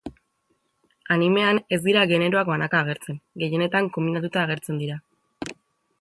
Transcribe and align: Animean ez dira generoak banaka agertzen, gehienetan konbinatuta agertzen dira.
Animean 1.15 1.59
ez 1.77 1.79
dira 1.83 2.07
generoak 2.13 2.49
banaka 2.53 2.81
agertzen, 2.85 3.19
gehienetan 3.45 3.93
konbinatuta 3.99 4.43
agertzen 4.47 4.85
dira. 4.85 4.99